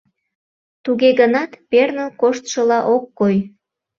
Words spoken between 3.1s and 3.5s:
кой.